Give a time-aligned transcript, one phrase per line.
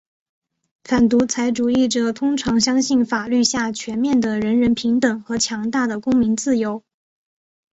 [0.83, 6.83] 反独裁主义者通常相信法律下全面的人人平等的和强大的公民自由。